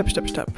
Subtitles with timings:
[0.00, 0.52] stopp, stopp, stopp.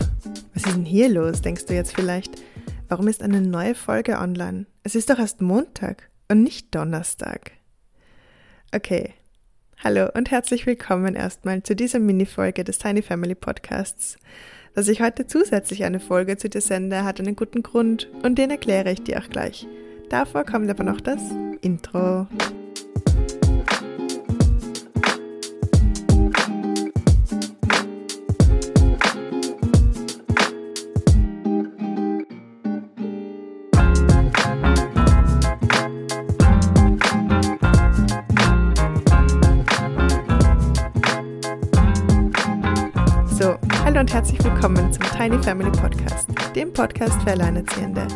[0.54, 2.40] Was ist denn hier los, denkst du jetzt vielleicht?
[2.88, 4.66] Warum ist eine neue Folge online?
[4.84, 7.50] Es ist doch erst Montag und nicht Donnerstag.
[8.72, 9.14] Okay.
[9.82, 14.16] Hallo und herzlich willkommen erstmal zu dieser Mini-Folge des Tiny Family Podcasts.
[14.74, 18.50] Dass ich heute zusätzlich eine Folge zu dir sende, hat einen guten Grund und den
[18.50, 19.66] erkläre ich dir auch gleich.
[20.08, 21.20] Davor kommt aber noch das
[21.62, 22.28] Intro.
[44.22, 48.06] Herzlich willkommen zum Tiny Family Podcast, dem Podcast für Alleinerziehende.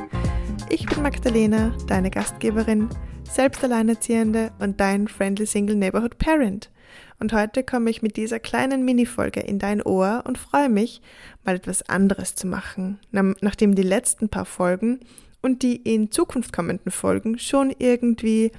[0.70, 2.88] Ich bin Magdalena, deine Gastgeberin,
[3.24, 6.70] selbst Alleinerziehende und dein Friendly Single Neighborhood Parent.
[7.18, 11.02] Und heute komme ich mit dieser kleinen Mini-Folge in dein Ohr und freue mich,
[11.44, 15.00] mal etwas anderes zu machen, nachdem die letzten paar Folgen
[15.42, 18.52] und die in Zukunft kommenden Folgen schon irgendwie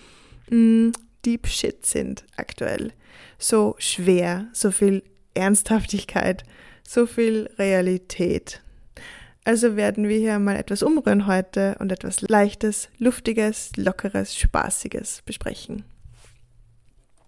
[0.50, 0.92] mh, mm,
[1.24, 2.92] Deep Shit sind aktuell.
[3.40, 5.02] So schwer, so viel
[5.34, 6.44] Ernsthaftigkeit
[6.88, 8.62] so viel Realität.
[9.44, 15.84] Also werden wir hier mal etwas umrühren heute und etwas Leichtes, Luftiges, Lockeres, Spaßiges besprechen.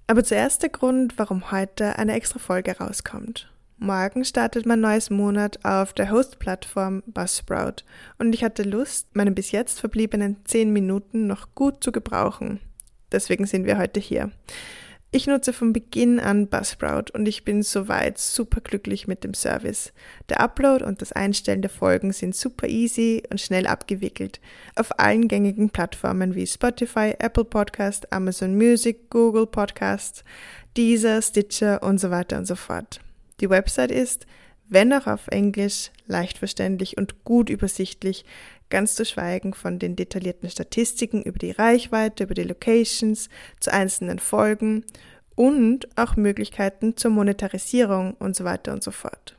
[0.07, 3.51] Aber zuerst der Grund, warum heute eine extra Folge rauskommt.
[3.77, 7.83] Morgen startet mein neues Monat auf der Host-Plattform Buzzsprout
[8.17, 12.59] und ich hatte Lust, meine bis jetzt verbliebenen 10 Minuten noch gut zu gebrauchen.
[13.11, 14.31] Deswegen sind wir heute hier.
[15.11, 19.91] Ich nutze von Beginn an Buzzsprout und ich bin soweit super glücklich mit dem Service.
[20.29, 24.39] Der Upload und das Einstellen der Folgen sind super easy und schnell abgewickelt
[24.75, 30.23] auf allen gängigen Plattformen wie Spotify, Apple Podcast, Amazon Music, Google Podcast,
[30.77, 32.99] Deezer, Stitcher und so weiter und so fort.
[33.39, 34.27] Die Website ist,
[34.69, 38.23] wenn auch auf Englisch, leicht verständlich und gut übersichtlich,
[38.69, 43.29] ganz zu schweigen von den detaillierten Statistiken über die Reichweite, über die Locations,
[43.59, 44.85] zu einzelnen Folgen
[45.35, 49.35] und auch Möglichkeiten zur Monetarisierung und so weiter und so fort.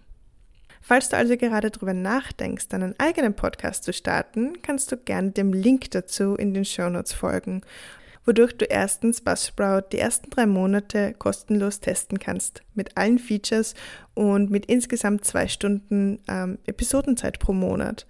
[0.82, 5.52] Falls du also gerade darüber nachdenkst, einen eigenen Podcast zu starten, kannst du gerne dem
[5.52, 7.60] Link dazu in den Shownotes folgen,
[8.30, 13.74] wodurch du erstens Buzzsprout die ersten drei Monate kostenlos testen kannst, mit allen Features
[14.14, 18.06] und mit insgesamt zwei Stunden ähm, Episodenzeit pro Monat.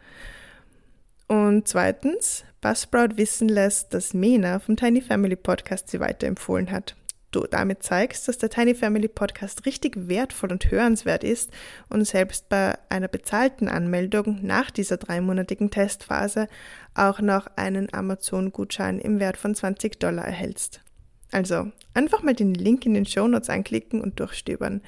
[1.26, 6.96] Und zweitens, Buzzsprout wissen lässt, dass Mena vom Tiny Family Podcast sie weiterempfohlen hat.
[7.30, 11.50] Du damit zeigst, dass der Tiny Family Podcast richtig wertvoll und hörenswert ist
[11.88, 16.48] und selbst bei einer bezahlten Anmeldung nach dieser dreimonatigen Testphase
[16.94, 20.80] auch noch einen Amazon-Gutschein im Wert von 20 Dollar erhältst.
[21.30, 24.82] Also einfach mal den Link in den Show Notes anklicken und durchstöbern.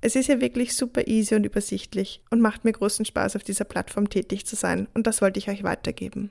[0.00, 3.64] Es ist ja wirklich super easy und übersichtlich und macht mir großen Spaß, auf dieser
[3.64, 6.30] Plattform tätig zu sein und das wollte ich euch weitergeben.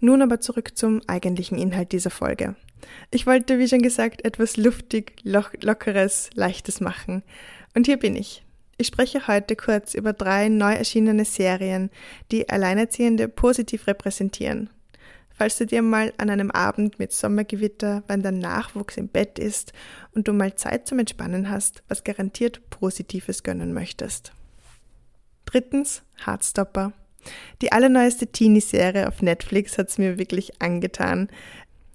[0.00, 2.54] Nun aber zurück zum eigentlichen Inhalt dieser Folge.
[3.10, 7.22] Ich wollte, wie schon gesagt, etwas luftig, lockeres, leichtes machen.
[7.74, 8.44] Und hier bin ich.
[8.76, 11.90] Ich spreche heute kurz über drei neu erschienene Serien,
[12.30, 14.70] die Alleinerziehende positiv repräsentieren
[15.38, 19.72] falls du dir mal an einem Abend mit Sommergewitter, wenn dein Nachwuchs im Bett ist
[20.12, 24.32] und du mal Zeit zum Entspannen hast, was garantiert Positives gönnen möchtest.
[25.44, 26.92] Drittens, Heartstopper.
[27.62, 31.28] Die allerneueste Teenie-Serie auf Netflix hat es mir wirklich angetan.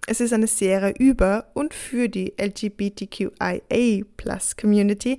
[0.05, 5.17] Es ist eine Serie über und für die LGBTQIA Plus Community.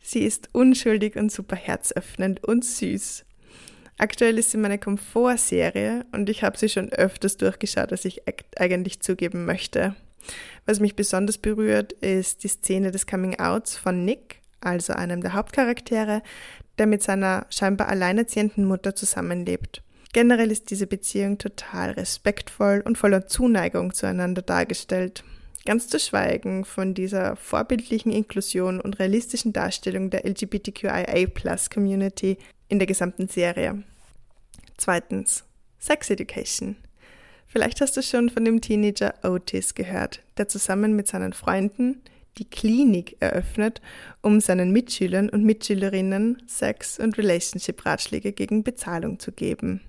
[0.00, 3.24] Sie ist unschuldig und super herzöffnend und süß.
[3.98, 8.22] Aktuell ist sie meine Komfortserie und ich habe sie schon öfters durchgeschaut, als ich
[8.56, 9.94] eigentlich zugeben möchte.
[10.66, 16.22] Was mich besonders berührt, ist die Szene des Coming-Outs von Nick, also einem der Hauptcharaktere,
[16.82, 19.84] der mit seiner scheinbar alleinerziehenden Mutter zusammenlebt.
[20.12, 25.22] Generell ist diese Beziehung total respektvoll und voller Zuneigung zueinander dargestellt.
[25.64, 33.28] Ganz zu schweigen von dieser vorbildlichen Inklusion und realistischen Darstellung der LGBTQIA-Plus-Community in der gesamten
[33.28, 33.84] Serie.
[34.76, 35.44] Zweitens,
[35.78, 36.74] Sex Education.
[37.46, 42.02] Vielleicht hast du schon von dem Teenager Otis gehört, der zusammen mit seinen Freunden
[42.38, 43.80] die Klinik eröffnet,
[44.20, 49.80] um seinen Mitschülern und Mitschülerinnen Sex- und Relationship-Ratschläge gegen Bezahlung zu geben.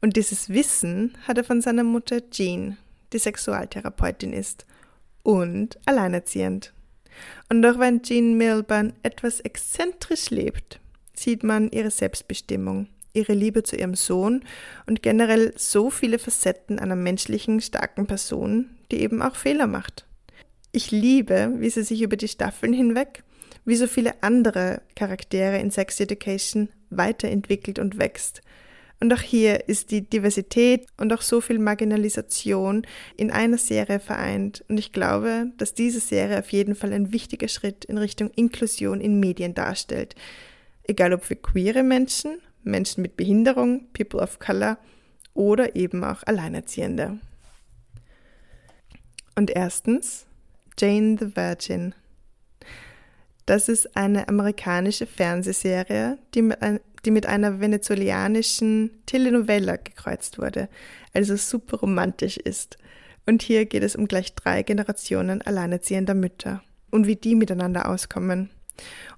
[0.00, 2.76] Und dieses Wissen hat er von seiner Mutter Jean,
[3.12, 4.66] die Sexualtherapeutin ist
[5.22, 6.72] und alleinerziehend.
[7.48, 10.80] Und auch wenn Jean Milburn etwas exzentrisch lebt,
[11.14, 14.44] sieht man ihre Selbstbestimmung ihre Liebe zu ihrem Sohn
[14.86, 20.05] und generell so viele Facetten einer menschlichen, starken Person, die eben auch Fehler macht.
[20.76, 23.22] Ich liebe, wie sie sich über die Staffeln hinweg
[23.64, 28.42] wie so viele andere Charaktere in Sex Education weiterentwickelt und wächst.
[29.00, 32.86] Und auch hier ist die Diversität und auch so viel Marginalisation
[33.16, 34.66] in einer Serie vereint.
[34.68, 39.00] Und ich glaube, dass diese Serie auf jeden Fall ein wichtiger Schritt in Richtung Inklusion
[39.00, 40.14] in Medien darstellt.
[40.84, 44.76] Egal ob für queere Menschen, Menschen mit Behinderung, People of Color
[45.32, 47.18] oder eben auch Alleinerziehende.
[49.36, 50.26] Und erstens,
[50.78, 51.94] Jane the Virgin.
[53.46, 60.68] Das ist eine amerikanische Fernsehserie, die mit, ein, die mit einer venezolanischen Telenovela gekreuzt wurde,
[61.14, 62.76] also super romantisch ist.
[63.24, 68.50] Und hier geht es um gleich drei Generationen alleinerziehender Mütter und wie die miteinander auskommen.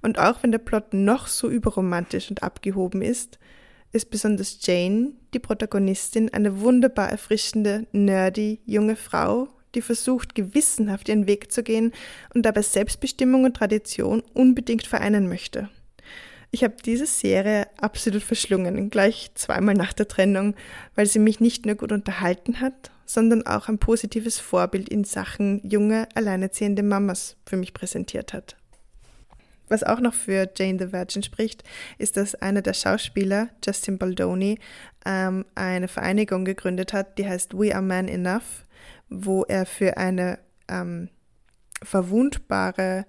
[0.01, 3.39] Und auch wenn der Plot noch so überromantisch und abgehoben ist,
[3.91, 11.27] ist besonders Jane, die Protagonistin, eine wunderbar erfrischende, nerdy junge Frau, die versucht, gewissenhaft ihren
[11.27, 11.91] Weg zu gehen
[12.33, 15.69] und dabei Selbstbestimmung und Tradition unbedingt vereinen möchte.
[16.51, 20.55] Ich habe diese Serie absolut verschlungen, gleich zweimal nach der Trennung,
[20.95, 25.61] weil sie mich nicht nur gut unterhalten hat, sondern auch ein positives Vorbild in Sachen
[25.67, 28.55] junge, alleinerziehende Mamas für mich präsentiert hat.
[29.67, 31.63] Was auch noch für Jane the Virgin spricht,
[31.99, 34.57] ist, dass einer der Schauspieler, Justin Baldoni,
[35.05, 38.65] ähm, eine Vereinigung gegründet hat, die heißt We Are Man Enough,
[39.09, 41.09] wo er für eine ähm,
[41.83, 43.05] verwundbare,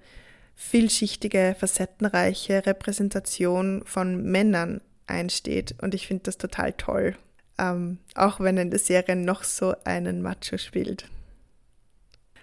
[0.54, 5.74] vielschichtige, facettenreiche Repräsentation von Männern einsteht.
[5.80, 7.16] Und ich finde das total toll,
[7.58, 11.08] ähm, auch wenn in der Serie noch so einen Macho spielt.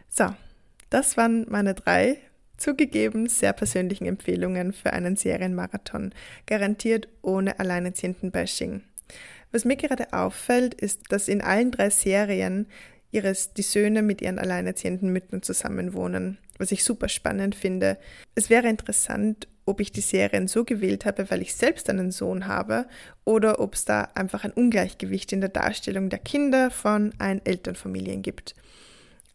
[0.10, 0.34] So,
[0.90, 2.18] das waren meine drei
[2.58, 6.14] zugegeben sehr persönlichen Empfehlungen für einen Serienmarathon,
[6.48, 8.82] garantiert ohne alleinerziehenden Bashing.
[9.52, 12.68] Was mir gerade auffällt, ist, dass in allen drei Serien
[13.12, 17.98] ihres, die Söhne mit ihren alleinerziehenden Müttern zusammenwohnen, was ich super spannend finde.
[18.36, 22.48] Es wäre interessant, ob ich die Serien so gewählt habe, weil ich selbst einen Sohn
[22.48, 22.88] habe,
[23.26, 28.56] oder ob es da einfach ein Ungleichgewicht in der Darstellung der Kinder von Elternfamilien gibt.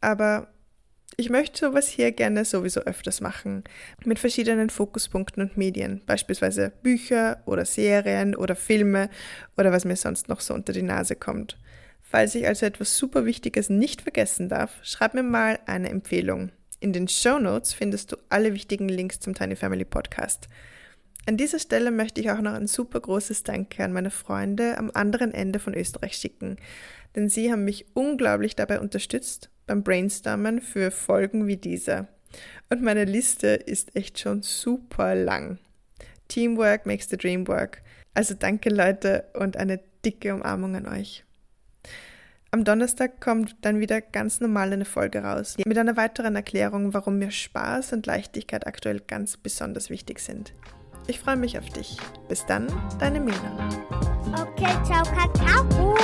[0.01, 0.49] Aber
[1.19, 3.65] ich möchte sowas hier gerne sowieso öfters machen,
[4.05, 9.11] mit verschiedenen Fokuspunkten und Medien, beispielsweise Bücher oder Serien oder Filme
[9.59, 11.59] oder was mir sonst noch so unter die Nase kommt.
[12.13, 16.53] Falls ich also etwas super Wichtiges nicht vergessen darf, schreib mir mal eine Empfehlung.
[16.79, 20.47] In den Show Notes findest du alle wichtigen Links zum Tiny Family Podcast.
[21.25, 24.91] An dieser Stelle möchte ich auch noch ein super großes Danke an meine Freunde am
[24.93, 26.57] anderen Ende von Österreich schicken,
[27.17, 32.09] denn sie haben mich unglaublich dabei unterstützt beim Brainstormen für Folgen wie diese.
[32.69, 35.59] Und meine Liste ist echt schon super lang.
[36.29, 37.81] Teamwork makes the dream work.
[38.13, 41.25] Also danke Leute und eine dicke Umarmung an euch.
[42.55, 47.19] Am Donnerstag kommt dann wieder ganz normal eine Folge raus, mit einer weiteren Erklärung, warum
[47.19, 50.53] mir Spaß und Leichtigkeit aktuell ganz besonders wichtig sind.
[51.07, 51.97] Ich freue mich auf dich.
[52.29, 52.67] Bis dann,
[52.99, 53.71] deine Mina.
[54.39, 55.97] Okay, ciao, Kakao.